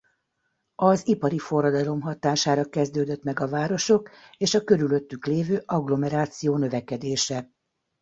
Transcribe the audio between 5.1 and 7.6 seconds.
lévő agglomeráció növekedése.